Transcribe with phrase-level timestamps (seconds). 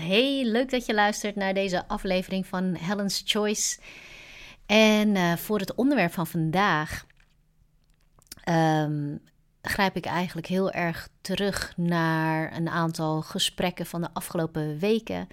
[0.00, 3.78] Hey, leuk dat je luistert naar deze aflevering van Helen's Choice.
[4.66, 7.06] En uh, voor het onderwerp van vandaag
[8.48, 9.20] um,
[9.62, 15.26] grijp ik eigenlijk heel erg terug naar een aantal gesprekken van de afgelopen weken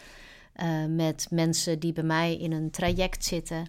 [0.55, 3.67] uh, met mensen die bij mij in een traject zitten.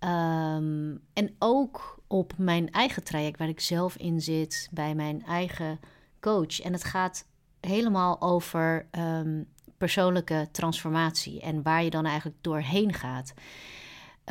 [0.00, 5.80] Um, en ook op mijn eigen traject waar ik zelf in zit, bij mijn eigen
[6.20, 6.60] coach.
[6.60, 7.26] En het gaat
[7.60, 9.48] helemaal over um,
[9.78, 13.34] persoonlijke transformatie en waar je dan eigenlijk doorheen gaat.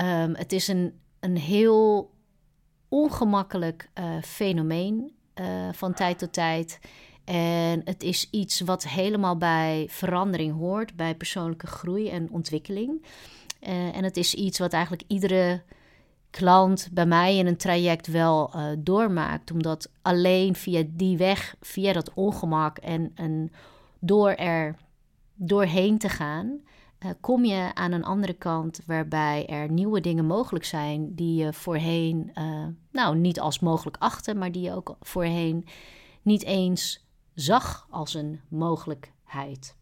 [0.01, 2.11] Um, het is een, een heel
[2.89, 6.79] ongemakkelijk uh, fenomeen uh, van tijd tot tijd.
[7.25, 13.05] En het is iets wat helemaal bij verandering hoort, bij persoonlijke groei en ontwikkeling.
[13.61, 15.61] Uh, en het is iets wat eigenlijk iedere
[16.29, 19.51] klant bij mij in een traject wel doormaakt.
[19.51, 23.51] Omdat alleen via die weg, via dat ongemak en, en
[23.99, 24.75] door er
[25.37, 26.61] doorheen te gaan,
[27.05, 31.53] uh, kom je aan een andere kant waarbij er nieuwe dingen mogelijk zijn die je
[31.53, 35.65] voorheen, uh, nou niet als mogelijk achtte, maar die je ook voorheen
[36.21, 39.75] niet eens zag als een mogelijkheid.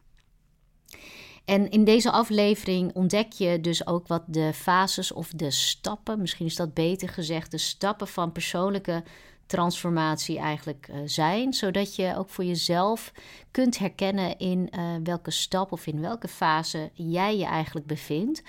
[1.45, 6.45] En in deze aflevering ontdek je dus ook wat de fases of de stappen, misschien
[6.45, 9.03] is dat beter gezegd, de stappen van persoonlijke
[9.45, 13.11] transformatie eigenlijk uh, zijn, zodat je ook voor jezelf
[13.51, 18.43] kunt herkennen in uh, welke stap of in welke fase jij je eigenlijk bevindt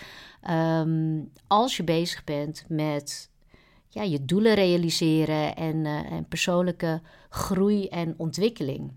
[0.51, 3.31] um, als je bezig bent met
[3.89, 8.93] ja, je doelen realiseren en, uh, en persoonlijke groei en ontwikkeling.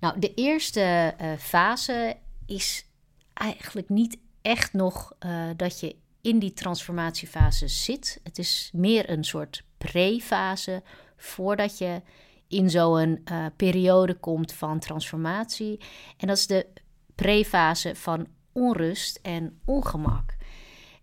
[0.00, 2.86] Nou, de eerste fase is
[3.34, 5.12] eigenlijk niet echt nog
[5.56, 8.20] dat je in die transformatiefase zit.
[8.22, 10.82] Het is meer een soort pre-fase
[11.16, 12.02] voordat je
[12.48, 15.80] in zo'n uh, periode komt van transformatie.
[16.16, 16.66] En dat is de
[17.14, 20.36] pre-fase van onrust en ongemak.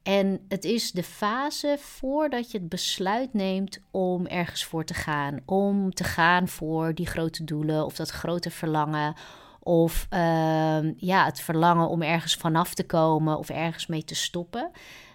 [0.04, 5.40] En het is de fase voordat je het besluit neemt om ergens voor te gaan.
[5.46, 9.16] Om te gaan voor die grote doelen of dat grote verlangen.
[9.60, 14.72] Of uh, ja, het verlangen om ergens vanaf te komen of ergens mee te stoppen.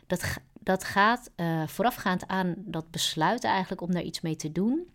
[0.07, 4.89] Dat, dat gaat uh, voorafgaand aan dat besluit eigenlijk om daar iets mee te doen.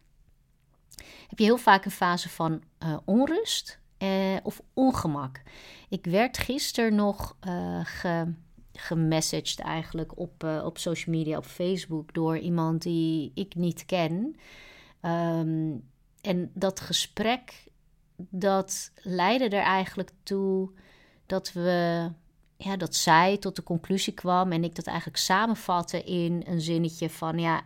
[1.28, 5.42] Heb je heel vaak een fase van uh, onrust uh, of ongemak.
[5.90, 7.38] Ik werd gisteren nog
[7.84, 8.34] ge,
[8.74, 14.36] gemessaged eigenlijk op, op social media, op Facebook, door iemand die ik niet ken.
[15.02, 15.90] Um,
[16.22, 17.68] en dat gesprek,
[18.18, 20.72] dat leidde er eigenlijk toe
[21.26, 22.12] dat we
[22.64, 27.10] ja, dat zij tot de conclusie kwam en ik dat eigenlijk samenvatte in een zinnetje
[27.10, 27.64] van ja,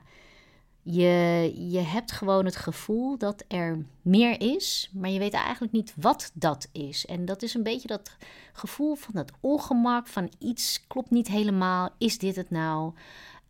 [0.81, 5.93] je, je hebt gewoon het gevoel dat er meer is, maar je weet eigenlijk niet
[5.95, 7.05] wat dat is.
[7.05, 8.15] En dat is een beetje dat
[8.53, 12.93] gevoel van dat ongemak, van iets klopt niet helemaal, is dit het nou?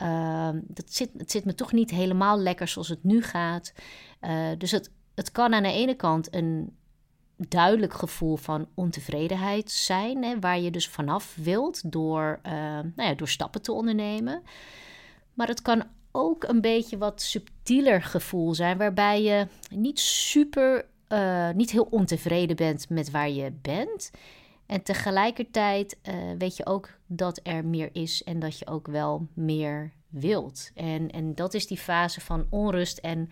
[0.01, 3.73] Uh, dat zit, het zit me toch niet helemaal lekker zoals het nu gaat.
[4.21, 6.75] Uh, dus het, het kan aan de ene kant een
[7.37, 13.13] duidelijk gevoel van ontevredenheid zijn, hè, waar je dus vanaf wilt door, uh, nou ja,
[13.13, 14.43] door stappen te ondernemen.
[15.33, 21.49] Maar het kan ook een beetje wat subtieler gevoel zijn, waarbij je niet super, uh,
[21.49, 24.11] niet heel ontevreden bent met waar je bent.
[24.65, 29.27] En tegelijkertijd uh, weet je ook dat er meer is en dat je ook wel
[29.33, 30.71] meer wilt.
[30.75, 33.29] En, en dat is die fase van onrust en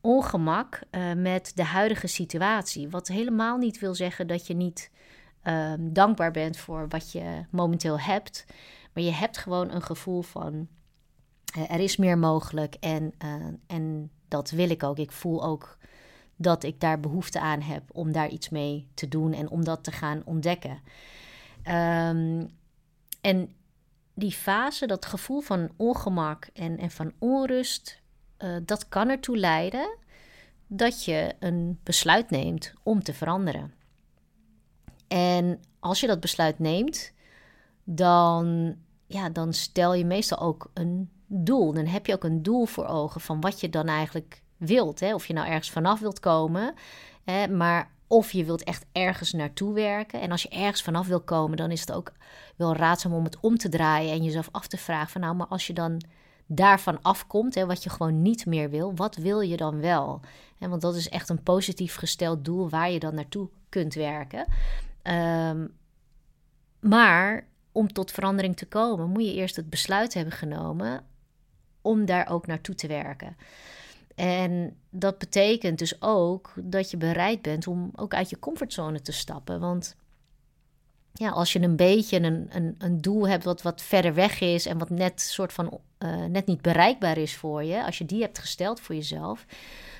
[0.00, 2.88] ongemak uh, met de huidige situatie.
[2.88, 4.90] Wat helemaal niet wil zeggen dat je niet
[5.44, 8.46] uh, dankbaar bent voor wat je momenteel hebt.
[8.92, 10.68] Maar je hebt gewoon een gevoel van
[11.56, 13.34] uh, er is meer mogelijk en, eh,
[13.66, 14.98] en dat wil ik ook.
[14.98, 15.78] Ik voel ook
[16.36, 19.84] dat ik daar behoefte aan heb om daar iets mee te doen en om dat
[19.84, 20.80] te gaan ontdekken.
[21.68, 22.58] Um,
[23.20, 23.54] en
[24.14, 28.00] die fase, dat gevoel van ongemak en, en van onrust,
[28.44, 29.96] uh, dat kan ertoe leiden
[30.66, 33.74] dat je een besluit neemt om te veranderen.
[35.08, 37.12] En als je dat besluit neemt,
[37.84, 38.76] dan,
[39.06, 41.72] ja, dan stel je meestal ook een doel.
[41.72, 45.00] Dan heb je ook een doel voor ogen van wat je dan eigenlijk wilt.
[45.00, 45.14] Hè?
[45.14, 46.74] Of je nou ergens vanaf wilt komen,
[47.24, 47.48] hè?
[47.48, 50.20] maar of je wilt echt ergens naartoe werken.
[50.20, 52.12] En als je ergens vanaf wil komen, dan is het ook
[52.56, 55.46] wel raadzaam om het om te draaien en jezelf af te vragen van nou, maar
[55.46, 56.02] als je dan
[56.52, 60.20] daarvan afkomt, hè, wat je gewoon niet meer wil, wat wil je dan wel?
[60.58, 64.46] Hè, want dat is echt een positief gesteld doel waar je dan naartoe kunt werken.
[65.02, 65.72] Um,
[66.80, 71.04] maar om tot verandering te komen, moet je eerst het besluit hebben genomen
[71.82, 73.36] om daar ook naartoe te werken.
[74.14, 79.12] En dat betekent dus ook dat je bereid bent om ook uit je comfortzone te
[79.12, 79.60] stappen.
[79.60, 79.96] Want
[81.12, 84.66] ja, als je een beetje een, een, een doel hebt wat wat verder weg is
[84.66, 88.22] en wat net soort van uh, net niet bereikbaar is voor je, als je die
[88.22, 89.46] hebt gesteld voor jezelf,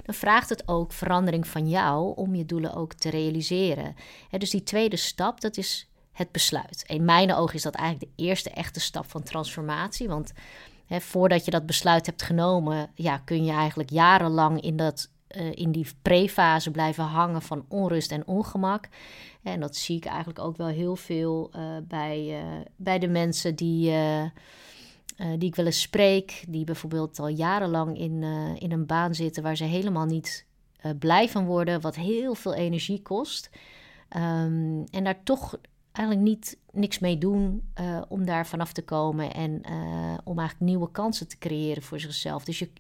[0.05, 3.95] dan vraagt het ook verandering van jou om je doelen ook te realiseren.
[4.31, 6.85] dus die tweede stap, dat is het besluit.
[6.87, 10.33] In mijn ogen is dat eigenlijk de eerste echte stap van transformatie, want
[10.89, 15.73] voordat je dat besluit hebt genomen, ja, kun je eigenlijk jarenlang in dat uh, in
[15.73, 18.89] die pre-fase blijven hangen van onrust en ongemak.
[19.43, 22.45] En dat zie ik eigenlijk ook wel heel veel uh, bij,
[22.77, 23.93] bij de mensen die,
[25.39, 28.23] die ik wel eens spreek, die bijvoorbeeld al jarenlang in,
[28.59, 30.47] in een baan zitten waar ze helemaal niet
[30.99, 33.51] blij van worden, wat heel veel energie kost.
[34.17, 35.59] Um, en daar toch
[35.93, 40.71] eigenlijk niet niks mee doen uh, om daar vanaf te komen en uh, om eigenlijk
[40.71, 42.45] nieuwe kansen te creëren voor zichzelf.
[42.45, 42.71] Dus je,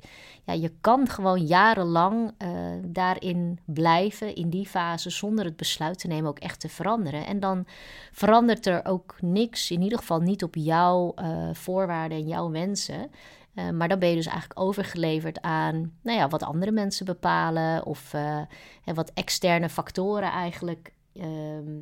[0.44, 2.48] ja, je kan gewoon jarenlang uh,
[2.84, 7.26] daarin blijven, in die fase, zonder het besluit te nemen ook echt te veranderen.
[7.26, 7.66] En dan
[8.12, 11.14] verandert er ook niks, in ieder geval niet op jouw
[11.52, 13.10] voorwaarden en jouw wensen.
[13.74, 18.14] maar dan ben je dus eigenlijk overgeleverd aan nou ja, wat andere mensen bepalen of
[18.84, 21.80] wat externe factoren eigenlijk ehm,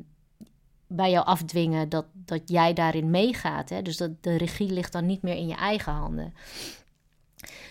[0.91, 3.69] bij jou afdwingen dat, dat jij daarin meegaat.
[3.69, 3.81] Hè?
[3.81, 6.33] Dus dat de regie ligt dan niet meer in je eigen handen.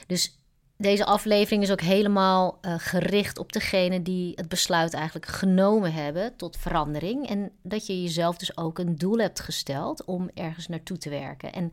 [0.06, 0.38] Dus
[0.76, 6.36] deze aflevering is ook helemaal uh, gericht op degene die het besluit eigenlijk genomen hebben
[6.36, 7.28] tot verandering.
[7.28, 11.52] En dat je jezelf dus ook een doel hebt gesteld om ergens naartoe te werken.
[11.52, 11.72] En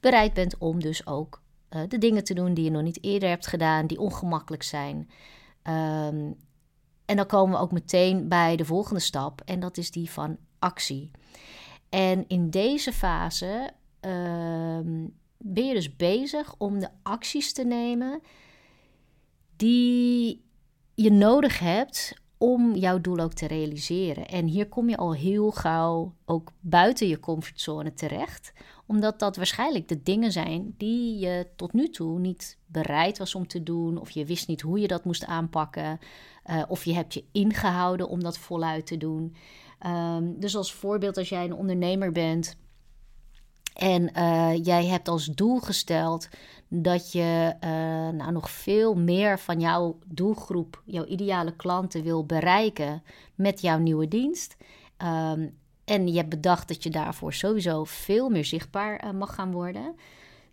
[0.00, 3.28] bereid bent om dus ook uh, de dingen te doen die je nog niet eerder
[3.28, 5.10] hebt gedaan, die ongemakkelijk zijn.
[5.62, 6.36] Um,
[7.04, 9.40] en dan komen we ook meteen bij de volgende stap.
[9.44, 11.10] En dat is die van actie.
[11.88, 13.70] En in deze fase
[14.00, 15.06] ehm,
[15.38, 18.20] ben je dus bezig om de acties te nemen
[19.56, 20.44] die
[20.94, 22.14] je nodig hebt
[22.44, 24.28] om jouw doel ook te realiseren.
[24.28, 28.52] En hier kom je al heel gauw ook buiten je comfortzone terecht,
[28.86, 33.46] omdat dat waarschijnlijk de dingen zijn die je tot nu toe niet bereid was om
[33.46, 35.98] te doen, of je wist niet hoe je dat moest aanpakken,
[36.50, 39.34] uh, of je hebt je ingehouden om dat voluit te doen.
[39.86, 42.56] Um, dus als voorbeeld, als jij een ondernemer bent
[43.74, 46.28] en uh, jij hebt als doel gesteld
[46.68, 47.70] dat je uh,
[48.18, 53.02] nou nog veel meer van jouw doelgroep, jouw ideale klanten wil bereiken
[53.34, 54.56] met jouw nieuwe dienst.
[54.98, 59.52] Um, en je hebt bedacht dat je daarvoor sowieso veel meer zichtbaar uh, mag gaan
[59.52, 59.96] worden.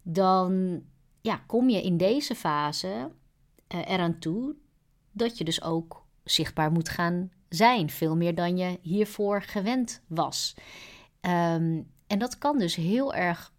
[0.01, 0.81] Dan
[1.21, 3.12] ja, kom je in deze fase
[3.67, 4.56] eraan toe
[5.12, 7.89] dat je dus ook zichtbaar moet gaan zijn.
[7.89, 10.56] Veel meer dan je hiervoor gewend was.
[11.21, 13.53] Um, en dat kan dus heel erg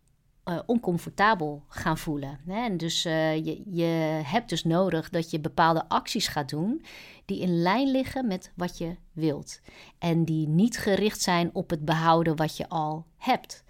[0.45, 2.39] uh, oncomfortabel gaan voelen.
[2.47, 2.65] Hè?
[2.65, 6.85] En dus uh, je, je hebt dus nodig dat je bepaalde acties gaat doen
[7.25, 9.61] die in lijn liggen met wat je wilt.
[9.99, 13.65] En die niet gericht zijn op het behouden wat je al hebt.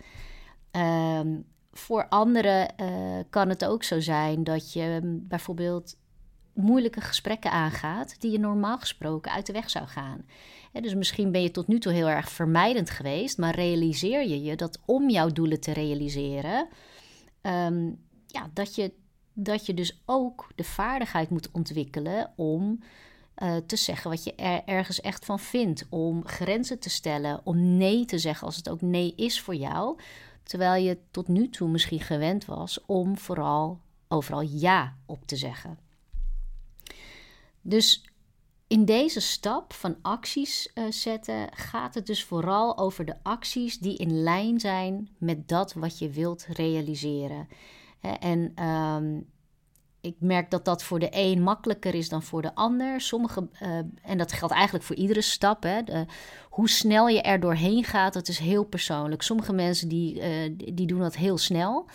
[0.70, 5.96] Um, voor anderen uh, kan het ook zo zijn dat je bijvoorbeeld
[6.55, 10.25] moeilijke gesprekken aangaat die je normaal gesproken uit de weg zou gaan.
[10.81, 14.57] Dus misschien ben je tot nu toe heel erg vermijdend geweest, maar realiseer je je
[14.57, 16.69] dat om jouw doelen te realiseren,
[17.41, 17.91] ehm,
[18.27, 18.93] ja, dat, je,
[19.33, 22.83] dat je dus ook de vaardigheid moet ontwikkelen om
[23.43, 27.77] uh, te zeggen wat je er ergens echt van vindt, om grenzen te stellen, om
[27.77, 29.99] nee te zeggen als het ook nee is voor jou,
[30.43, 35.79] terwijl je tot nu toe misschien gewend was om vooral overal ja op te zeggen.
[37.61, 38.05] Dus
[38.73, 43.97] in deze stap van acties uh, zetten gaat het dus vooral over de acties die
[43.97, 47.49] in lijn zijn met dat wat je wilt realiseren.
[48.21, 49.26] En um,
[50.00, 53.00] ik merk dat dat voor de een makkelijker is dan voor de ander.
[53.00, 53.69] Sommige, uh,
[54.02, 55.62] en dat geldt eigenlijk voor iedere stap.
[55.62, 55.81] Hè,
[56.49, 59.23] hoe snel je er doorheen gaat, dat is heel persoonlijk.
[59.23, 61.87] Sommige mensen die, uh, die doen dat heel snel.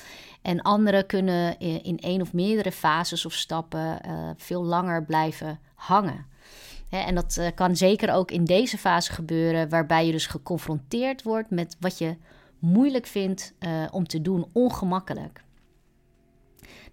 [0.41, 4.01] En anderen kunnen in, één of meerdere fases of stappen
[4.37, 6.35] veel langer blijven hangen.
[6.89, 11.75] En dat kan zeker ook in deze fase gebeuren, waarbij je dus geconfronteerd wordt met
[11.79, 12.17] wat je
[12.59, 13.53] moeilijk vindt
[13.91, 15.43] om te doen, ongemakkelijk.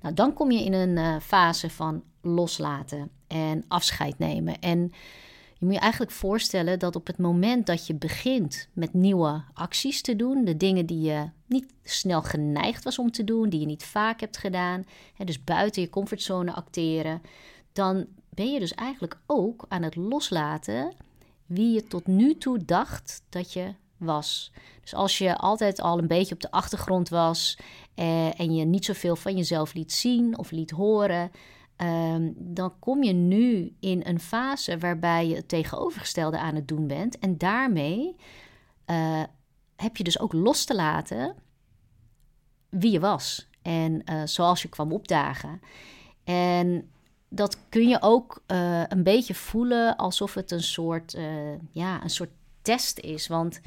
[0.04, 4.58] Nou, dan kom je in een uh, fase van loslaten en afscheid nemen.
[4.58, 4.80] En
[5.54, 10.02] je moet je eigenlijk voorstellen dat op het moment dat je begint met nieuwe acties
[10.02, 13.66] te doen, de dingen die je niet snel geneigd was om te doen, die je
[13.66, 14.84] niet vaak hebt gedaan,
[15.24, 17.22] dus buiten je comfortzone acteren,
[17.72, 20.94] dan ben je dus eigenlijk ook aan het loslaten
[21.46, 24.52] wie je tot nu toe dacht dat je was.
[24.80, 27.58] Dus als je altijd al een beetje op de achtergrond was
[27.94, 31.30] eh, en je niet zoveel van jezelf liet zien of liet horen,
[31.76, 36.86] ehm, dan kom je nu in een fase waarbij je het tegenovergestelde aan het doen
[36.86, 38.16] bent en daarmee
[38.86, 39.22] uh,
[39.76, 41.34] heb je dus ook los te laten
[42.68, 45.60] wie je was en uh, zoals je kwam opdagen.
[46.24, 46.90] En
[47.34, 51.24] dat kun je ook uh, een beetje voelen alsof het een soort, uh,
[51.70, 52.30] ja, een soort
[52.62, 53.26] test is.
[53.26, 53.60] Want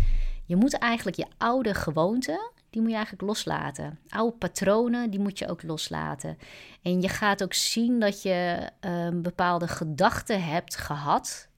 [0.46, 4.00] je moet eigenlijk je oude gewoonten, die moet je eigenlijk loslaten.
[4.10, 6.38] Oude patronen, die moet je ook loslaten.
[6.82, 11.50] En je gaat ook zien dat je uh, bepaalde gedachten hebt gehad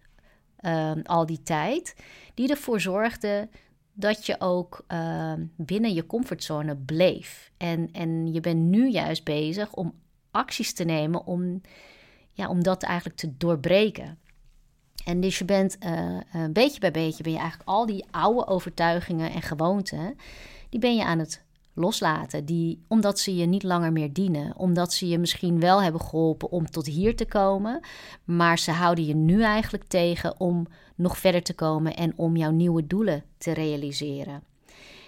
[1.03, 1.95] al die tijd,
[2.33, 3.49] die ervoor zorgden
[3.93, 4.85] dat je ook
[5.55, 7.51] binnen je comfortzone bleef.
[7.57, 9.93] En, en je bent nu juist bezig om
[10.31, 11.61] acties te nemen om,
[12.39, 14.17] ja, om dat eigenlijk te doorbreken.
[15.05, 19.31] En dus je bent uh, beetje bij beetje, ben je eigenlijk al die oude overtuigingen
[19.31, 20.15] en gewoonten,
[20.69, 21.43] die ben je aan het
[21.73, 22.45] loslaten.
[22.45, 24.57] Die, omdat ze je niet langer meer dienen.
[24.57, 27.79] Omdat ze je misschien wel hebben geholpen om tot hier te komen.
[28.23, 32.51] Maar ze houden je nu eigenlijk tegen om nog verder te komen en om jouw
[32.51, 34.43] nieuwe doelen te realiseren.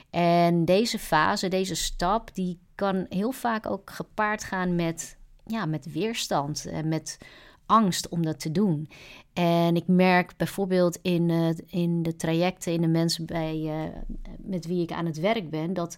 [0.10, 5.18] En deze fase, deze stap, die kan heel vaak ook gepaard gaan met,
[5.52, 7.18] ja, met weerstand en met
[7.66, 8.90] angst om dat te doen.
[9.34, 13.74] En ik merk bijvoorbeeld in, uh, in de trajecten, in de mensen bij, uh,
[14.38, 15.98] met wie ik aan het werk ben, dat,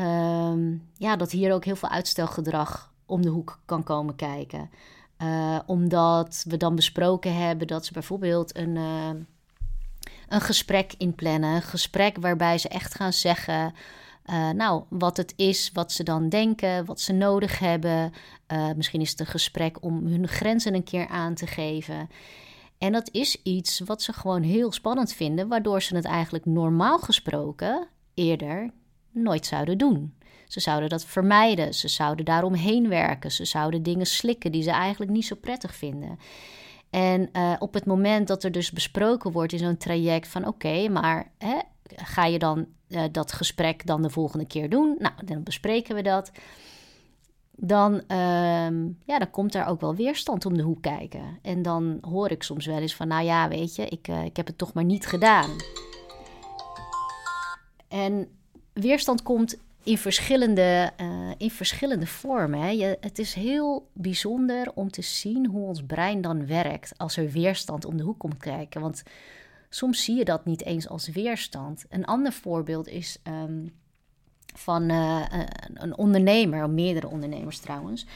[0.00, 0.52] uh,
[0.96, 4.70] ja, dat hier ook heel veel uitstelgedrag om de hoek kan komen kijken.
[5.22, 8.76] Uh, omdat we dan besproken hebben dat ze bijvoorbeeld een,
[10.28, 11.54] een gesprek inplannen.
[11.54, 13.74] Een gesprek waarbij ze echt gaan zeggen.
[14.30, 18.12] Uh, nou, wat het is, wat ze dan denken, wat ze nodig hebben.
[18.52, 22.08] Uh, misschien is het een gesprek om hun grenzen een keer aan te geven.
[22.78, 26.98] En dat is iets wat ze gewoon heel spannend vinden, waardoor ze het eigenlijk normaal
[26.98, 28.70] gesproken eerder
[29.10, 30.14] nooit zouden doen.
[30.46, 35.10] Ze zouden dat vermijden, ze zouden daaromheen werken, ze zouden dingen slikken die ze eigenlijk
[35.10, 36.18] niet zo prettig vinden.
[36.90, 40.88] En uh, op het moment dat er dus besproken wordt in zo'n traject van oké,
[40.88, 41.58] maar hè,
[41.96, 44.96] ga je dan uh, dat gesprek dan de volgende keer doen?
[44.98, 46.30] Nou, dan bespreken we dat.
[47.60, 48.70] Dan, uh,
[49.04, 51.38] ja, dan komt er ook wel weerstand om de hoek kijken.
[51.42, 54.36] En dan hoor ik soms wel eens van, nou ja, weet je, ik, uh, ik
[54.36, 55.50] heb het toch maar niet gedaan.
[57.88, 58.28] En
[58.72, 62.60] weerstand komt in verschillende, uh, in verschillende vormen.
[62.60, 62.68] Hè.
[62.68, 67.30] Je, het is heel bijzonder om te zien hoe ons brein dan werkt als er
[67.30, 68.80] weerstand om de hoek komt kijken.
[68.80, 69.02] Want
[69.68, 71.84] soms zie je dat niet eens als weerstand.
[71.88, 73.74] Een ander voorbeeld is um,
[74.54, 75.22] van uh,
[75.74, 78.06] een ondernemer, meerdere ondernemers trouwens.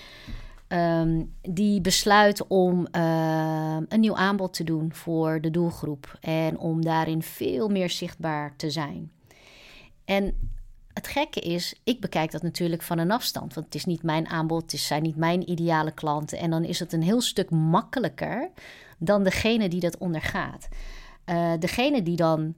[0.68, 6.84] Um, die besluit om uh, een nieuw aanbod te doen voor de doelgroep en om
[6.84, 9.10] daarin veel meer zichtbaar te zijn.
[10.04, 10.50] En
[10.92, 13.54] het gekke is, ik bekijk dat natuurlijk van een afstand.
[13.54, 16.38] Want het is niet mijn aanbod, het zijn niet mijn ideale klanten.
[16.38, 18.50] En dan is het een heel stuk makkelijker
[18.98, 20.68] dan degene die dat ondergaat.
[21.26, 22.54] Uh, degene die dan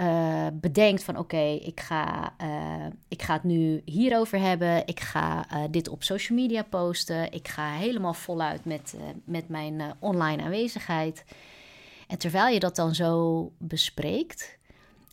[0.00, 4.86] uh, bedenkt van oké, ik, ga, uh, ik ga het nu hierover hebben.
[4.86, 7.32] Ik ga dit op social media posten.
[7.32, 11.24] Ik ga helemaal voluit met, met mijn online aanwezigheid.
[12.08, 14.58] En terwijl je dat dan zo bespreekt,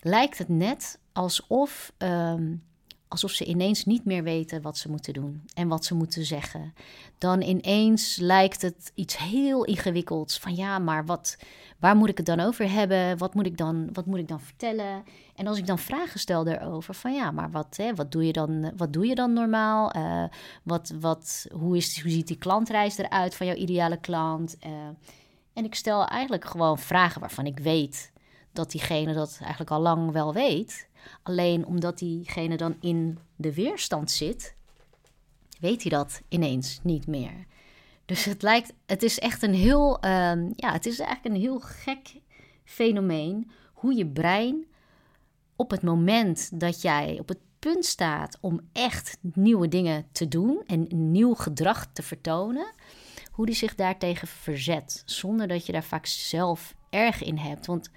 [0.01, 2.63] lijkt het net alsof, um,
[3.11, 6.73] alsof ze ineens niet meer weten wat ze moeten doen en wat ze moeten zeggen.
[7.17, 11.37] Dan ineens lijkt het iets heel ingewikkelds van ja, maar wat,
[11.79, 13.17] waar moet ik het dan over hebben?
[13.17, 15.03] Wat moet ik dan, wat moet ik dan vertellen?
[15.35, 18.33] En als ik dan vragen stel daarover van ja, maar wat, hè, wat, doe, je
[18.33, 19.95] dan, wat doe je dan normaal?
[19.95, 20.23] Uh,
[20.63, 24.57] wat, wat, hoe, is, hoe ziet die klantreis eruit van jouw ideale klant?
[24.65, 24.71] Uh,
[25.53, 28.11] en ik stel eigenlijk gewoon vragen waarvan ik weet
[28.51, 30.89] dat diegene dat eigenlijk al lang wel weet.
[31.23, 34.55] Alleen omdat diegene dan in de weerstand zit,
[35.59, 37.45] weet hij dat ineens niet meer.
[38.05, 41.59] Dus het lijkt, het is echt een heel, uh, ja, het is eigenlijk een heel
[41.59, 42.15] gek
[42.63, 44.65] fenomeen hoe je brein
[45.55, 50.63] op het moment dat jij op het punt staat om echt nieuwe dingen te doen
[50.65, 52.73] en nieuw gedrag te vertonen,
[53.31, 57.65] hoe die zich daartegen verzet, zonder dat je daar vaak zelf erg in hebt.
[57.65, 57.89] Want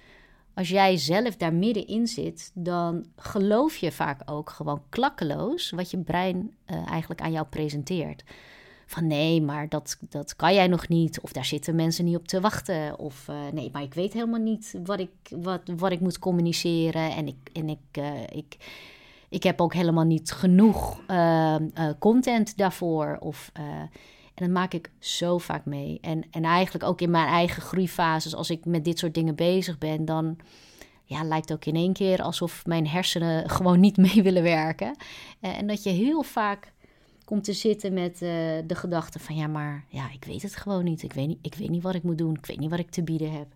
[0.55, 5.97] als jij zelf daar middenin zit, dan geloof je vaak ook gewoon klakkeloos wat je
[5.97, 8.23] brein uh, eigenlijk aan jou presenteert.
[8.85, 11.21] Van nee, maar dat, dat kan jij nog niet.
[11.21, 12.99] Of daar zitten mensen niet op te wachten.
[12.99, 17.11] Of uh, nee, maar ik weet helemaal niet wat ik, wat, wat ik moet communiceren.
[17.11, 18.57] En ik, en ik, uh, ik,
[19.29, 20.99] ik heb ook helemaal niet genoeg
[21.99, 23.17] content daarvoor.
[23.19, 23.51] Of
[24.35, 25.97] en dat maak ik zo vaak mee.
[26.01, 29.77] En, en eigenlijk ook in mijn eigen groeifases, als ik met dit soort dingen bezig
[29.77, 30.37] ben, dan
[31.03, 34.95] ja, lijkt ook in één keer alsof mijn hersenen gewoon niet mee willen werken.
[35.39, 36.73] Eh, en dat je heel vaak
[37.25, 38.29] komt te zitten met uh,
[38.67, 41.03] de gedachte van ja, maar ja, ik weet het gewoon niet.
[41.03, 41.37] Ik weet niet.
[41.41, 42.35] ik weet niet wat ik moet doen.
[42.35, 43.47] Ik weet niet wat ik te bieden heb.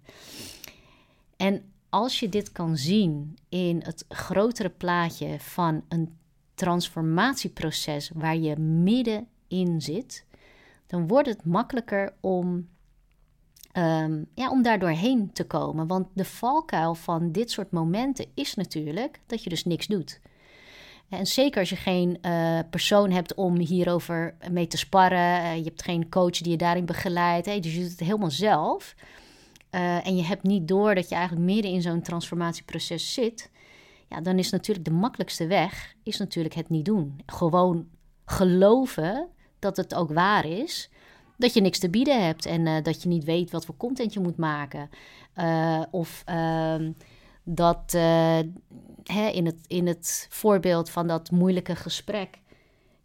[1.37, 6.17] En als je dit kan zien in het grotere plaatje van een
[6.53, 10.25] transformatieproces waar je middenin zit,
[10.89, 12.69] dan wordt het makkelijker om,
[13.77, 15.87] um, ja, om daar doorheen te komen.
[15.87, 20.19] Want de valkuil van dit soort momenten is natuurlijk dat je dus niks doet.
[21.09, 25.63] En zeker als je geen uh, persoon hebt om hierover mee te sparren, uh, je
[25.63, 28.95] hebt geen coach die je daarin begeleidt, dus je doet het helemaal zelf.
[29.71, 33.51] Uh, en je hebt niet door dat je eigenlijk midden in zo'n transformatieproces zit,
[34.07, 37.21] ja, dan is natuurlijk de makkelijkste weg is natuurlijk het niet doen.
[37.25, 37.87] Gewoon
[38.25, 39.29] geloven
[39.59, 40.89] dat het ook waar is,
[41.37, 44.19] dat je niks te bieden hebt en dat je niet weet wat voor content je
[44.19, 44.89] moet maken.
[45.91, 46.91] of ehm,
[47.43, 47.91] dat
[49.03, 52.39] hè, in, het, in het voorbeeld van dat moeilijke gesprek,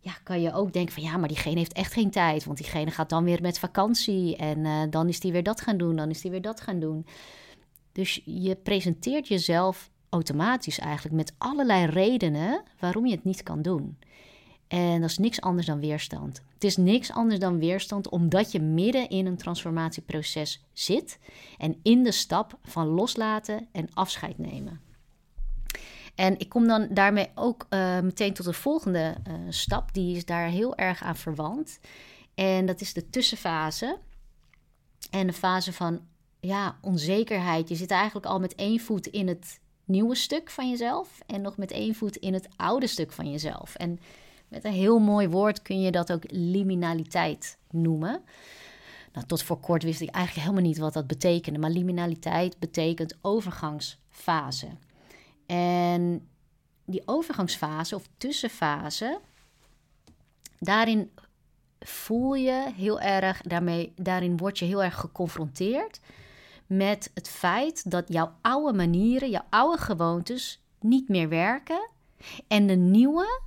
[0.00, 2.44] ja, kan je ook denken van ja, maar diegene heeft echt geen tijd.
[2.44, 5.96] Want diegene gaat dan weer met vakantie en dan is die weer dat gaan doen,
[5.96, 7.06] dan is die weer dat gaan doen.
[7.94, 13.98] Dus je presenteert jezelf automatisch eigenlijk met allerlei redenen waarom je het niet kan doen.
[14.74, 16.42] En dat is niks anders dan weerstand.
[16.54, 21.18] Het is niks anders dan weerstand omdat je midden in een transformatieproces zit
[21.58, 24.80] en in de stap van loslaten en afscheid nemen.
[26.14, 29.92] En ik kom dan daarmee ook uh, meteen tot de volgende uh, stap.
[29.92, 31.80] Die is daar heel erg aan verwant.
[32.34, 33.98] En dat is de tussenfase.
[35.10, 36.00] En de fase van
[36.40, 37.68] ja, onzekerheid.
[37.68, 41.20] Je zit eigenlijk al met één voet in het nieuwe stuk van jezelf.
[41.26, 43.74] En nog met één voet in het oude stuk van jezelf.
[43.74, 43.98] En
[44.54, 48.22] met een heel mooi woord kun je dat ook liminaliteit noemen.
[49.12, 51.58] Nou, tot voor kort wist ik eigenlijk helemaal niet wat dat betekende.
[51.58, 54.68] Maar liminaliteit betekent overgangsfase.
[55.46, 56.28] En
[56.84, 59.20] die overgangsfase of tussenfase,
[60.58, 61.10] daarin
[61.80, 66.00] voel je heel erg, daarmee, daarin word je heel erg geconfronteerd
[66.66, 71.88] met het feit dat jouw oude manieren, jouw oude gewoontes niet meer werken.
[72.48, 73.40] En de nieuwe,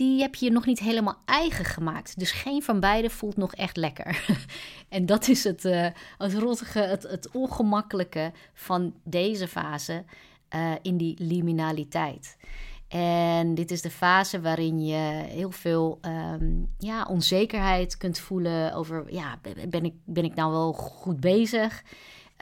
[0.00, 2.18] die heb je nog niet helemaal eigen gemaakt.
[2.18, 4.24] Dus geen van beide voelt nog echt lekker.
[4.88, 5.86] en dat is het, uh,
[6.18, 10.04] het rottige, het, het ongemakkelijke van deze fase.
[10.50, 12.36] Eh, in die liminaliteit.
[12.88, 19.04] En dit is de fase waarin je heel veel ehm, ja, onzekerheid kunt voelen over,
[19.12, 21.82] ja, ben ik, ben ik nou wel goed bezig?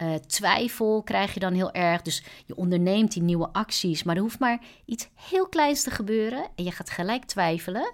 [0.02, 2.02] Uh, twijfel krijg je dan heel erg.
[2.02, 6.46] Dus je onderneemt die nieuwe acties, maar er hoeft maar iets heel kleins te gebeuren
[6.54, 7.92] en je gaat gelijk twijfelen.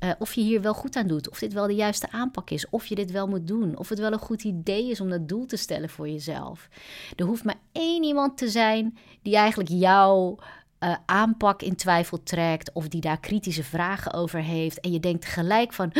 [0.00, 2.68] Uh, of je hier wel goed aan doet, of dit wel de juiste aanpak is,
[2.70, 5.28] of je dit wel moet doen, of het wel een goed idee is om dat
[5.28, 6.68] doel te stellen voor jezelf.
[7.16, 10.38] Er hoeft maar één iemand te zijn die eigenlijk jouw
[10.80, 14.80] uh, aanpak in twijfel trekt, of die daar kritische vragen over heeft.
[14.80, 15.90] En je denkt gelijk van,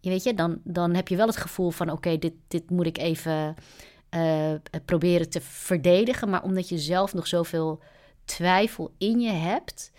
[0.00, 2.86] je weet je, dan, dan heb je wel het gevoel van, oké, dit, dit moet
[2.86, 3.54] ik even
[4.10, 4.52] uh,
[4.84, 6.30] proberen te verdedigen.
[6.30, 7.82] Maar omdat je zelf nog zoveel
[8.24, 9.92] twijfel in je hebt,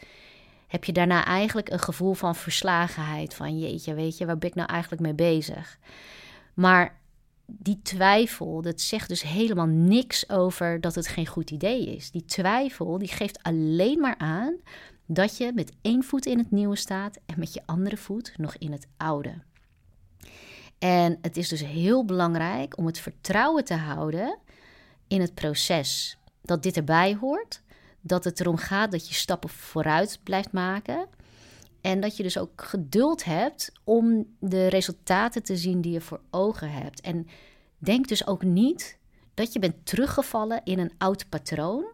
[0.67, 3.33] heb je daarna eigenlijk een gevoel van verslagenheid.
[3.33, 5.79] Van jeetje, weet je, waar ben ik nou eigenlijk mee bezig?
[6.53, 6.97] Maar
[7.45, 12.11] die twijfel, dat zegt dus helemaal niks over dat het geen goed idee is.
[12.11, 14.55] Die twijfel, die geeft alleen maar aan
[15.05, 18.55] dat je met één voet in het nieuwe staat en met je andere voet nog
[18.55, 19.33] in het oude.
[20.79, 24.37] En het is dus heel belangrijk om het vertrouwen te houden
[25.07, 26.17] in het proces.
[26.41, 27.61] Dat dit erbij hoort,
[28.01, 31.07] dat het erom gaat dat je stappen vooruit blijft maken.
[31.81, 36.21] En dat je dus ook geduld hebt om de resultaten te zien die je voor
[36.29, 37.01] ogen hebt.
[37.01, 37.27] En
[37.77, 38.97] denk dus ook niet
[39.33, 41.85] dat je bent teruggevallen in een oud patroon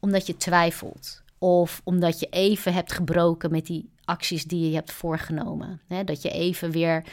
[0.00, 1.22] omdat je twijfelt.
[1.38, 5.80] Of omdat je even hebt gebroken met die acties die je hebt voorgenomen.
[6.04, 7.04] dat je even weer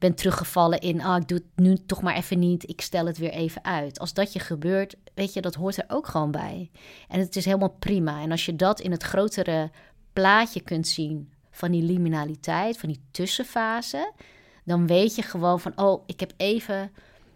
[0.00, 3.18] bent teruggevallen in, ah, ik doe het nu toch maar even niet, ik stel het
[3.18, 3.98] weer even uit.
[3.98, 6.70] Als dat je gebeurt, weet je, dat hoort er ook gewoon bij.
[7.08, 8.22] En het is helemaal prima.
[8.22, 9.70] En als je dat in het grotere
[10.12, 14.12] plaatje kunt zien van die liminaliteit, van die tussenfase,
[14.64, 16.92] dan weet je gewoon van, oh, ik heb even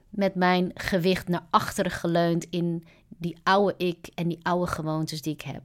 [0.09, 5.33] met mijn gewicht naar achteren geleund in die oude ik en die oude gewoontes die
[5.33, 5.63] ik heb.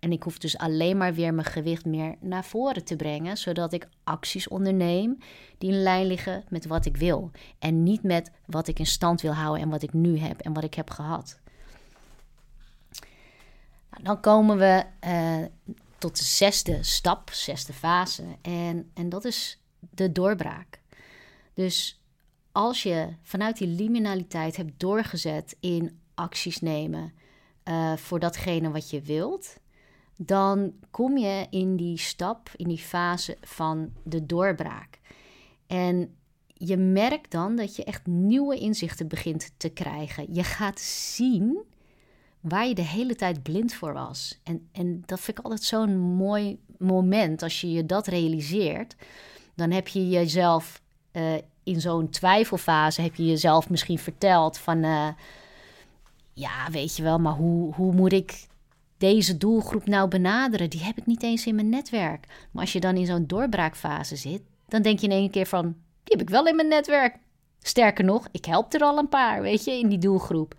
[0.00, 3.72] En ik hoef dus alleen maar weer mijn gewicht meer naar voren te brengen, zodat
[3.72, 5.18] ik acties onderneem
[5.58, 7.30] die in lijn liggen met wat ik wil.
[7.58, 10.52] En niet met wat ik in stand wil houden en wat ik nu heb en
[10.52, 11.40] wat ik heb gehad.
[13.90, 15.46] Nou, dan komen we uh,
[15.98, 18.24] tot de zesde stap, zesde fase.
[18.42, 19.60] En, en dat is
[19.90, 20.80] de doorbraak.
[21.54, 22.02] Dus
[22.52, 27.12] als je vanuit die liminaliteit hebt doorgezet in acties nemen
[27.64, 29.58] uh, voor datgene wat je wilt,
[30.22, 34.98] dan kom je in die stap, in die fase van de doorbraak.
[35.66, 36.14] En
[36.46, 40.34] je merkt dan dat je echt nieuwe inzichten begint te krijgen.
[40.34, 41.62] Je gaat zien
[42.40, 44.40] waar je de hele tijd blind voor was.
[44.42, 48.96] En, en dat vind ik altijd zo'n mooi moment als je je dat realiseert.
[49.54, 55.08] Dan heb je jezelf uh, in zo'n twijfelfase, heb je jezelf misschien verteld van, uh,
[56.32, 58.48] ja, weet je wel, maar hoe, hoe moet ik
[59.00, 60.70] deze doelgroep nou benaderen?
[60.70, 62.26] Die heb ik niet eens in mijn netwerk.
[62.50, 65.64] Maar als je dan in zo'n doorbraakfase zit, dan denk je in één keer van,
[66.04, 67.16] die heb ik wel in mijn netwerk.
[67.58, 70.54] Sterker nog, ik help er al een paar, weet je, in die doelgroep.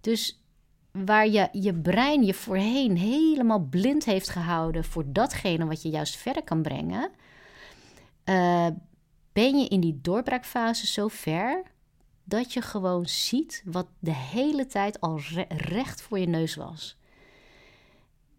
[0.00, 0.42] Dus
[0.90, 6.16] waar je je brein je voorheen helemaal blind heeft gehouden voor datgene wat je juist
[6.16, 7.10] verder kan brengen,
[8.24, 8.66] uh,
[9.32, 11.62] ben je in die doorbraakfase zo ver
[12.24, 16.98] dat je gewoon ziet wat de hele tijd al recht voor je neus was.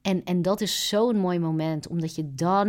[0.02, 2.68] En, en dat is zo'n mooi moment, omdat je dan,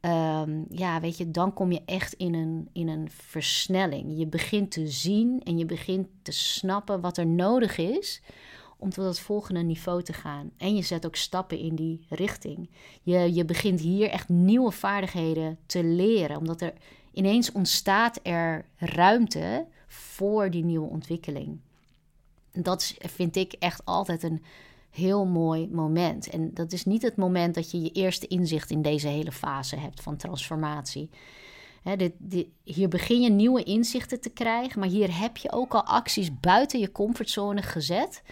[0.00, 4.18] um, ja, weet je, dan kom je echt in een, in een versnelling.
[4.18, 8.22] Je begint te zien en je begint te snappen wat er nodig is
[8.78, 10.50] om tot het volgende niveau te gaan.
[10.56, 12.70] En je zet ook stappen in die richting.
[13.02, 16.72] Je, je begint hier echt nieuwe vaardigheden te leren, omdat er
[17.12, 21.60] ineens ontstaat er ruimte voor die nieuwe ontwikkeling.
[22.52, 24.42] Dat vind ik echt altijd een
[24.96, 26.30] heel mooi moment.
[26.30, 29.76] En dat is niet het moment dat je je eerste inzicht in deze hele fase
[29.76, 31.10] hebt van transformatie.
[31.96, 32.12] dit,
[32.62, 36.80] hier begin je nieuwe inzichten te krijgen, maar hier heb je ook al acties buiten
[36.80, 38.22] je comfortzone gezet.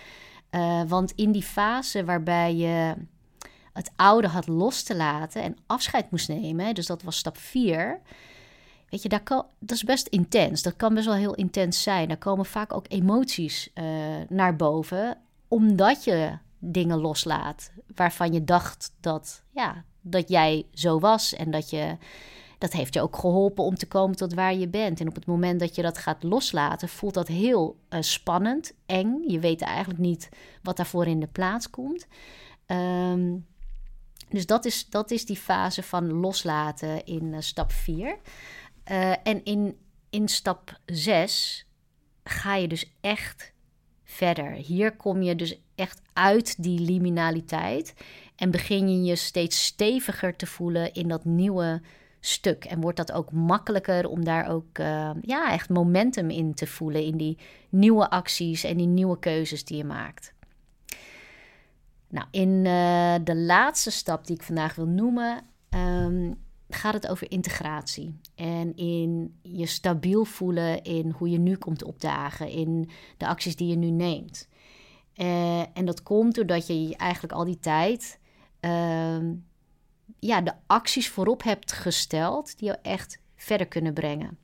[0.51, 2.95] Uh, want in die fase waarbij je
[3.73, 8.01] het oude had los te laten en afscheid moest nemen, dus dat was stap 4.
[8.89, 10.63] Weet je, dat is best intens.
[10.63, 12.09] Dat kan best wel heel intens zijn.
[12.09, 13.85] Daar komen vaak ook emoties uh,
[14.29, 21.35] naar boven, omdat je dingen loslaat waarvan je dacht dat, ja, dat jij zo was
[21.35, 21.97] en dat je
[22.59, 25.01] dat heeft je ook geholpen om te komen tot waar je bent.
[25.01, 29.23] En op het moment dat je dat gaat loslaten, voelt dat heel uh, spannend, eng.
[29.27, 30.29] Je weet eigenlijk niet
[30.63, 32.07] wat daarvoor in de plaats komt.
[32.67, 33.47] Um,
[34.29, 38.17] dus dat is, dat is die fase van loslaten in uh, stap 4.
[38.91, 39.79] Uh, en in,
[40.11, 41.67] in stap 6
[42.25, 43.53] ga je dus echt
[44.05, 44.51] verder.
[44.51, 47.95] Hier kom je dus echt uit die liminaliteit
[48.37, 51.83] en begin je je steeds steviger te voelen in dat nieuwe
[52.21, 52.65] stuk.
[52.65, 57.05] En wordt dat ook makkelijker om daar ook uh, ja, echt momentum in te voelen
[57.05, 60.33] in die nieuwe acties en die nieuwe keuzes die je maakt.
[62.09, 66.35] Nou, in uh, de laatste stap die ik vandaag wil noemen, um,
[66.69, 68.21] gaat het over integratie.
[68.35, 73.69] En in je stabiel voelen in hoe je nu komt opdagen, in de acties die
[73.69, 74.49] je nu neemt.
[75.17, 78.19] Uh, en dat komt doordat je eigenlijk al die tijd
[78.61, 79.31] uh,
[80.19, 84.39] ja, de acties voorop hebt gesteld die je echt verder kunnen brengen.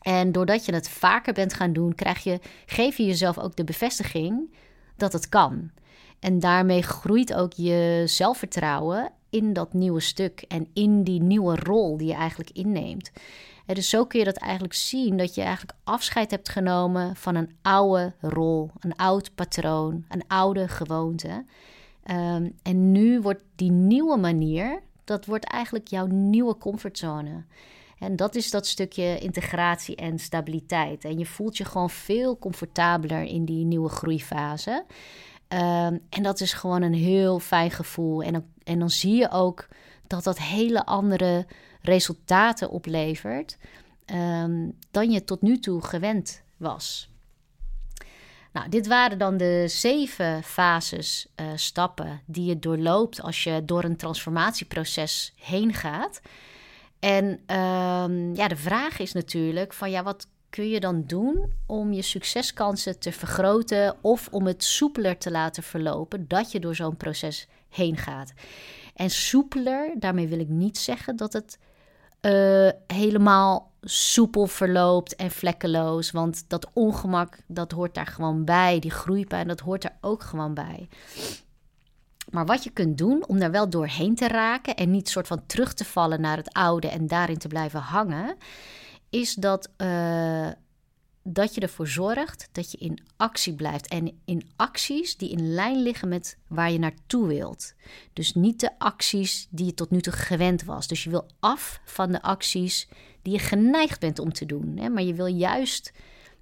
[0.00, 3.64] En doordat je het vaker bent gaan doen, krijg je, geef je jezelf ook de
[3.64, 4.54] bevestiging
[4.96, 5.70] dat het kan.
[6.20, 11.96] En daarmee groeit ook je zelfvertrouwen in dat nieuwe stuk en in die nieuwe rol
[11.96, 13.10] die je eigenlijk inneemt.
[13.66, 17.56] Dus zo kun je dat eigenlijk zien dat je eigenlijk afscheid hebt genomen van een
[17.62, 21.44] oude rol, een oud patroon, een oude gewoonte.
[22.10, 27.44] Um, en nu wordt die nieuwe manier, dat wordt eigenlijk jouw nieuwe comfortzone.
[27.98, 31.04] En dat is dat stukje integratie en stabiliteit.
[31.04, 34.84] En je voelt je gewoon veel comfortabeler in die nieuwe groeifase.
[35.48, 38.22] Um, en dat is gewoon een heel fijn gevoel.
[38.22, 39.68] En en dan zie je ook
[40.06, 41.46] dat dat hele andere
[41.84, 43.56] resultaten oplevert
[44.06, 47.08] um, dan je tot nu toe gewend was.
[48.52, 53.84] Nou, dit waren dan de zeven fases, uh, stappen die je doorloopt als je door
[53.84, 56.20] een transformatieproces heen gaat.
[56.98, 61.92] En um, ja, de vraag is natuurlijk van ja, wat kun je dan doen om
[61.92, 66.96] je succeskansen te vergroten of om het soepeler te laten verlopen dat je door zo'n
[66.96, 68.32] proces heen gaat?
[68.94, 71.58] En soepeler, daarmee wil ik niet zeggen dat het
[72.24, 76.10] uh, helemaal soepel verloopt en vlekkeloos.
[76.10, 78.78] Want dat ongemak, dat hoort daar gewoon bij.
[78.78, 80.88] Die groeipijn, dat hoort er ook gewoon bij.
[82.30, 85.46] Maar wat je kunt doen om daar wel doorheen te raken en niet soort van
[85.46, 88.36] terug te vallen naar het oude en daarin te blijven hangen,
[89.10, 90.48] is dat, uh,
[91.26, 93.88] dat je ervoor zorgt dat je in actie blijft.
[93.88, 97.74] En in acties die in lijn liggen met waar je naartoe wilt.
[98.12, 100.86] Dus niet de acties die je tot nu toe gewend was.
[100.86, 102.88] Dus je wil af van de acties
[103.22, 104.76] die je geneigd bent om te doen.
[104.76, 104.88] Hè?
[104.88, 105.92] Maar je wil juist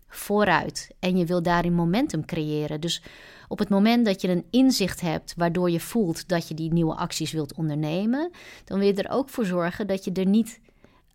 [0.09, 2.81] vooruit en je wil daarin momentum creëren.
[2.81, 3.03] Dus
[3.49, 6.95] op het moment dat je een inzicht hebt waardoor je voelt dat je die nieuwe
[6.95, 8.31] acties wilt ondernemen,
[8.65, 10.61] dan wil je er ook voor zorgen dat je er niet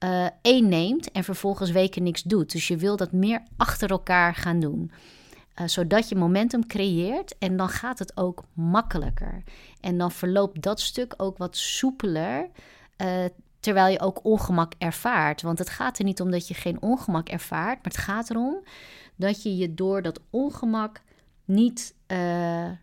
[0.04, 2.52] uh, één neemt en vervolgens weken niks doet.
[2.52, 4.92] Dus je wil dat meer achter elkaar gaan doen.
[5.66, 9.44] zodat je momentum creëert en dan gaat het ook makkelijker.
[9.82, 12.50] En dan verloopt dat stuk ook wat soepeler,
[13.60, 15.42] terwijl je ook ongemak ervaart.
[15.42, 18.64] Want het gaat er niet om dat je geen ongemak ervaart, maar het gaat erom
[19.16, 21.02] dat je je door dat ongemak
[21.46, 21.96] niet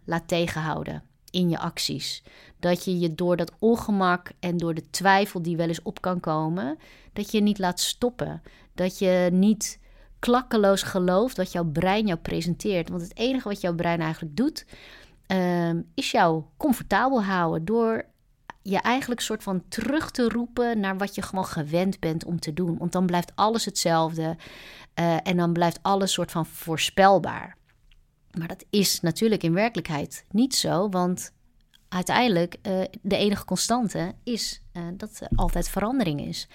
[0.05, 1.03] laat tegenhouden
[1.35, 2.23] in je acties.
[2.59, 6.21] Dat je je door dat ongemak en door de twijfel die wel eens op kan
[6.21, 6.79] komen,
[7.13, 8.43] dat je niet laat stoppen.
[8.75, 9.79] Dat je niet
[10.19, 12.89] klakkeloos gelooft wat jouw brein jou presenteert.
[12.89, 14.67] Want het enige wat jouw brein eigenlijk doet,
[15.29, 18.05] uh, is jou comfortabel houden door
[18.63, 22.53] je eigenlijk soort van terug te roepen naar wat je gewoon gewend bent om te
[22.53, 22.79] doen.
[22.79, 24.37] Want dan blijft alles hetzelfde
[24.95, 27.57] uh, en dan blijft alles soort van voorspelbaar.
[28.39, 31.33] Maar dat is natuurlijk in werkelijkheid niet zo, want
[31.89, 36.49] uiteindelijk uh, de enige constante is uh, dat er altijd verandering is.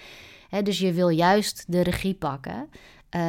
[0.48, 2.68] Hè, dus je wil juist de regie pakken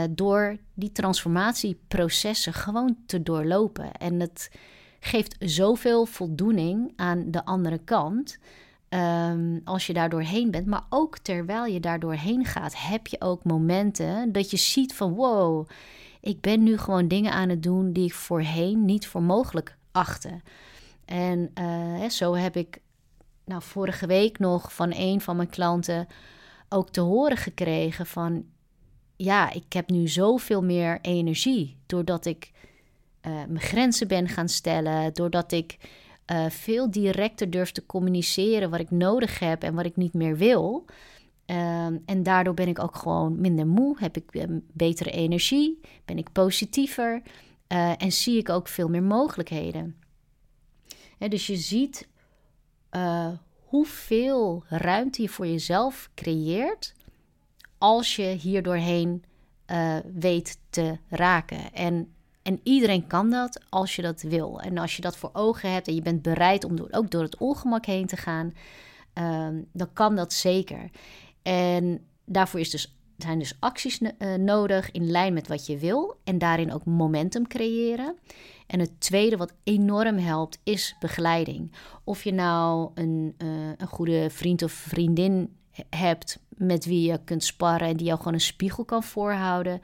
[0.09, 3.91] door die transformatieprocessen gewoon te doorlopen.
[3.91, 4.51] En het
[4.99, 8.37] geeft zoveel voldoening aan de andere kant.
[8.89, 13.21] Um, als je daar doorheen bent, maar ook terwijl je daar doorheen gaat, heb je
[13.21, 15.67] ook momenten dat je ziet van wow,
[16.21, 20.41] ik ben nu gewoon dingen aan het doen die ik voorheen niet voor mogelijk achtte.
[21.05, 22.81] En uh, zo heb ik
[23.45, 26.07] nou, vorige week nog van een van mijn klanten
[26.69, 28.45] ook te horen gekregen van
[29.15, 32.51] ja, ik heb nu zoveel meer energie doordat ik
[33.21, 35.77] uh, mijn grenzen ben gaan stellen, doordat ik
[36.31, 40.37] uh, veel directer durf te communiceren wat ik nodig heb en wat ik niet meer
[40.37, 40.85] wil.
[41.45, 46.17] Ehm, en daardoor ben ik ook gewoon minder moe, heb ik uh, betere energie, ben
[46.17, 47.21] ik positiever
[47.67, 49.95] uh, en zie ik ook veel meer mogelijkheden.
[51.17, 52.07] dus je ziet
[53.65, 56.93] hoeveel ruimte je voor jezelf creëert
[57.77, 59.23] als je hier doorheen
[60.13, 61.73] weet te raken.
[61.73, 64.61] En en iedereen kan dat als je dat wil.
[64.61, 67.21] En als je dat voor ogen hebt en je bent bereid om door, ook door
[67.21, 68.53] het ongemak heen te gaan,
[69.13, 70.89] um, dan kan dat zeker.
[71.41, 76.15] En daarvoor is dus, zijn dus acties uh, nodig in lijn met wat je wil
[76.23, 78.17] en daarin ook momentum creëren.
[78.67, 81.71] En het tweede wat enorm helpt is begeleiding.
[82.03, 85.55] Of je nou een, uh, een goede vriend of vriendin
[85.89, 89.81] hebt met wie je kunt sparren en die jou gewoon een spiegel kan voorhouden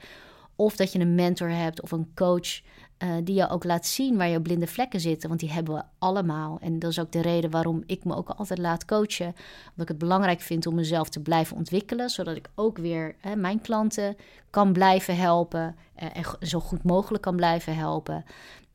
[0.56, 2.60] of dat je een mentor hebt of een coach
[3.02, 5.28] uh, die je ook laat zien waar je blinde vlekken zitten.
[5.28, 6.58] Want die hebben we allemaal.
[6.60, 9.26] En dat is ook de reden waarom ik me ook altijd laat coachen.
[9.26, 12.10] Omdat ik het belangrijk vind om mezelf te blijven ontwikkelen.
[12.10, 14.16] Zodat ik ook weer hè, mijn klanten
[14.50, 15.76] kan blijven helpen.
[16.02, 18.24] Uh, en zo goed mogelijk kan blijven helpen.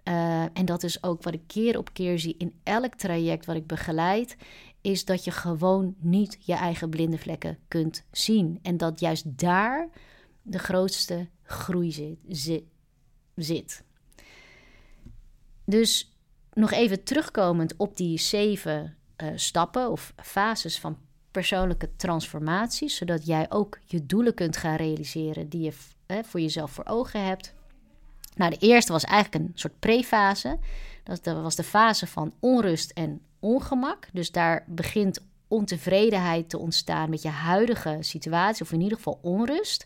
[0.03, 3.55] Uh, en dat is ook wat ik keer op keer zie in elk traject wat
[3.55, 4.37] ik begeleid.
[4.81, 8.59] Is dat je gewoon niet je eigen blinde vlekken kunt zien.
[8.61, 9.87] En dat juist daar
[10.41, 12.63] de grootste groei zit.
[13.35, 13.83] zit.
[15.65, 16.15] Dus
[16.53, 20.97] nog even terugkomend op die zeven uh, stappen of fases van
[21.31, 25.73] persoonlijke transformatie, zodat jij ook je doelen kunt gaan realiseren die je
[26.23, 27.53] voor jezelf voor ogen hebt.
[28.35, 30.57] Nou, de eerste was eigenlijk een soort prefase.
[31.03, 34.07] Dat was de fase van onrust en ongemak.
[34.11, 39.85] Dus daar begint ontevredenheid te ontstaan met je huidige situatie, of in ieder geval onrust.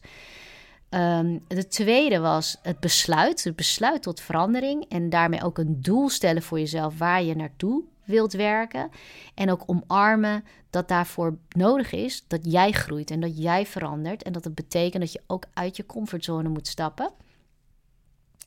[0.90, 6.10] Um, de tweede was het besluit, het besluit tot verandering en daarmee ook een doel
[6.10, 8.90] stellen voor jezelf waar je naartoe wilt werken.
[9.34, 14.24] En ook omarmen dat daarvoor nodig is dat jij groeit en dat jij verandert.
[14.24, 17.12] En dat het betekent dat je ook uit je comfortzone moet stappen.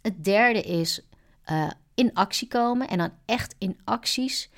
[0.03, 1.07] Het derde is
[1.51, 4.51] uh, in actie komen en dan echt in acties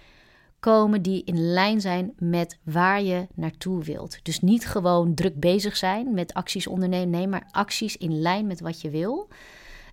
[0.63, 4.19] komen die in lijn zijn met waar je naartoe wilt.
[4.23, 8.61] Dus niet gewoon druk bezig zijn met acties ondernemen, nee, maar acties in lijn met
[8.61, 9.29] wat je wil.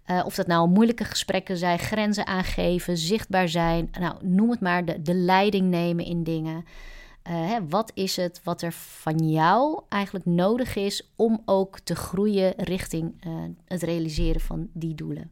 [0.07, 3.89] Uh, of dat nou moeilijke gesprekken zijn, grenzen aangeven, zichtbaar zijn.
[3.99, 6.55] Nou, noem het maar, de, de leiding nemen in dingen.
[6.55, 11.95] Uh, hè, wat is het wat er van jou eigenlijk nodig is om ook te
[11.95, 13.33] groeien richting uh,
[13.65, 15.31] het realiseren van die doelen?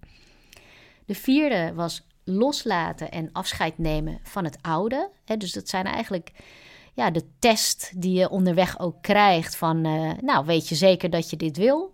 [1.05, 5.09] De vierde was loslaten en afscheid nemen van het oude.
[5.25, 6.31] Hè, dus dat zijn eigenlijk
[6.97, 11.29] ja, de test die je onderweg ook krijgt van, uh, nou weet je zeker dat
[11.29, 11.93] je dit wil?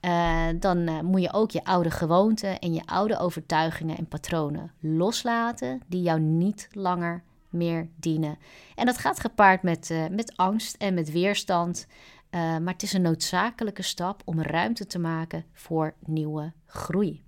[0.00, 4.72] Uh, dan uh, moet je ook je oude gewoonten en je oude overtuigingen en patronen
[4.80, 8.38] loslaten die jou niet langer meer dienen.
[8.74, 11.86] En dat gaat gepaard met, met angst en met weerstand.
[12.30, 17.24] maar het is een noodzakelijke stap om ruimte te maken voor nieuwe groei.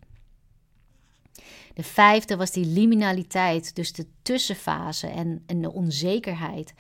[1.75, 6.75] De vijfde was die liminaliteit, dus de tussenfase en, en de onzekerheid.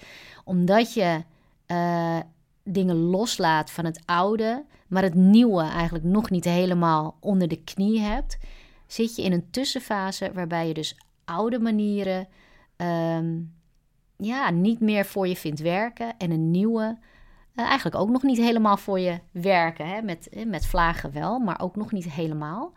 [0.45, 1.23] Omdat je
[1.67, 2.19] uh,
[2.63, 8.01] dingen loslaat van het oude, maar het nieuwe eigenlijk nog niet helemaal onder de knie
[8.01, 8.39] hebt,
[8.87, 12.29] zit je in een tussenfase waarbij je dus oude manieren
[12.77, 13.35] ehm,
[14.17, 16.99] ja, niet meer voor je vindt werken en een nieuwe
[17.57, 19.89] uh, eigenlijk ook nog niet helemaal voor je werken.
[19.89, 20.03] Hè?
[20.03, 22.73] Met, eh, met vlagen wel, maar ook nog niet helemaal.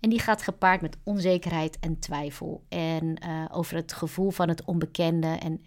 [0.00, 2.64] En die gaat gepaard met onzekerheid en twijfel.
[2.68, 5.26] En uh, over het gevoel van het onbekende.
[5.26, 5.64] En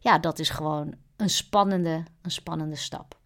[0.00, 3.18] ja, dat is gewoon een spannende, een spannende stap.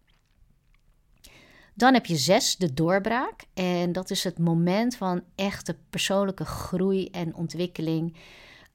[1.73, 3.43] Dan heb je zes, de doorbraak.
[3.53, 8.17] En dat is het moment van echte persoonlijke groei en ontwikkeling.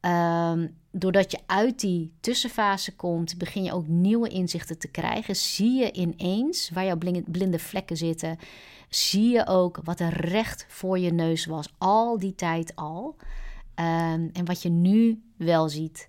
[0.01, 5.37] Um, doordat je uit die tussenfase komt, begin je ook nieuwe inzichten te krijgen.
[5.37, 8.39] Zie je ineens waar jouw blinde vlekken zitten.
[8.89, 13.17] Zie je ook wat er recht voor je neus was, al die tijd al.
[13.75, 16.09] Um, en wat je nu wel ziet.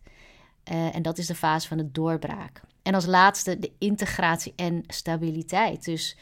[0.72, 2.62] Uh, en dat is de fase van de doorbraak.
[2.82, 5.86] En als laatste de integratie en stabiliteit.
[5.86, 6.18] Dus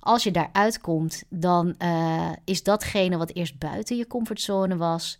[0.00, 5.18] als je daaruit komt, dan uh, is datgene wat eerst buiten je comfortzone was,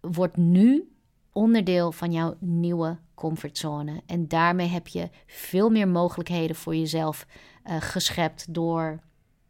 [0.00, 0.92] wordt nu
[1.32, 4.02] onderdeel van jouw nieuwe comfortzone.
[4.06, 7.26] En daarmee heb je veel meer mogelijkheden voor jezelf
[7.64, 9.00] uh, geschept door,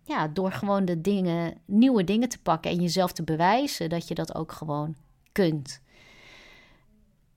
[0.02, 4.14] ja, door gewoon de dingen, nieuwe dingen te pakken en jezelf te bewijzen dat je
[4.14, 4.96] dat ook gewoon
[5.32, 5.80] kunt.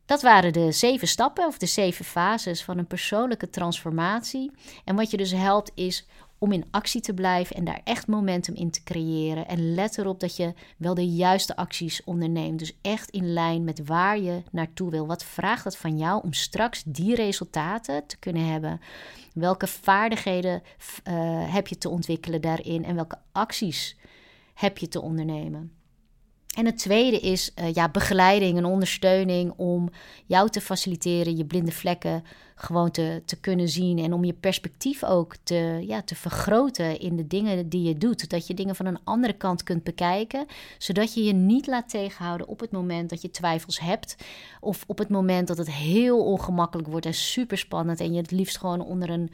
[0.06, 4.52] Dat waren de zeven stappen of de zeven fases van een persoonlijke transformatie.
[4.86, 6.08] En wat je dus helpt is
[6.42, 9.48] om in actie te blijven en daar echt momentum in te creëren.
[9.48, 12.60] En let erop dat je wel de juiste acties onderneemt.
[12.60, 15.08] Dus echt in lijn met waar je naartoe wil.
[15.08, 18.82] Wat vraagt het van jou om straks die resultaten te kunnen hebben?
[19.34, 23.98] Welke vaardigheden uh, heb je te ontwikkelen daarin en welke acties
[24.54, 25.81] heb je te ondernemen?
[26.58, 29.90] En het tweede is uh, ja, begeleiding en ondersteuning om
[30.26, 32.24] jou te faciliteren, je blinde vlekken
[32.56, 34.00] gewoon te, te kunnen zien.
[34.00, 38.30] En om je perspectief ook te, ja, te vergroten in de dingen die je doet.
[38.30, 40.46] Dat je dingen van een andere kant kunt bekijken.
[40.78, 44.16] Zodat je je niet laat tegenhouden op het moment dat je twijfels hebt.
[44.60, 48.00] Of op het moment dat het heel ongemakkelijk wordt en super spannend.
[48.00, 49.32] En je het liefst gewoon onder een.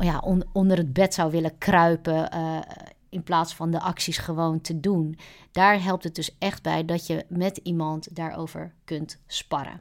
[0.00, 0.22] Ja,
[0.52, 2.30] onder het bed zou willen kruipen.
[2.34, 2.58] Uh,
[3.08, 5.18] in plaats van de acties gewoon te doen.
[5.52, 9.80] Daar helpt het dus echt bij dat je met iemand daarover kunt sparren.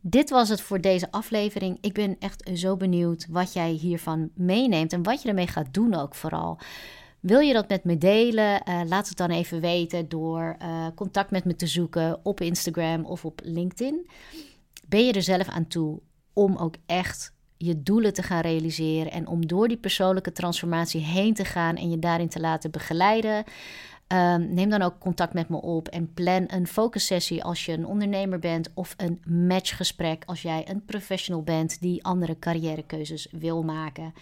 [0.00, 1.78] Dit was het voor deze aflevering.
[1.80, 5.94] Ik ben echt zo benieuwd wat jij hiervan meeneemt en wat je ermee gaat doen
[5.94, 6.58] ook vooral.
[7.20, 8.62] Wil je dat met me delen?
[8.68, 13.04] Uh, laat het dan even weten door uh, contact met me te zoeken op Instagram
[13.04, 14.10] of op LinkedIn.
[14.88, 16.00] Ben je er zelf aan toe
[16.32, 21.34] om ook echt je doelen te gaan realiseren en om door die persoonlijke transformatie heen
[21.34, 23.44] te gaan en je daarin te laten begeleiden.
[24.12, 27.86] Um, neem dan ook contact met me op en plan een focussessie als je een
[27.86, 34.14] ondernemer bent of een matchgesprek als jij een professional bent die andere carrièrekeuzes wil maken.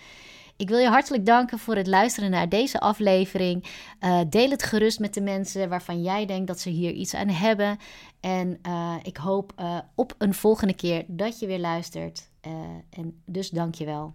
[0.59, 3.64] Ik wil je hartelijk danken voor het luisteren naar deze aflevering.
[4.01, 7.29] Uh, deel het gerust met de mensen waarvan jij denkt dat ze hier iets aan
[7.29, 7.79] hebben.
[8.20, 12.31] En uh, ik hoop uh, op een volgende keer dat je weer luistert.
[12.90, 14.14] en dus dank je wel.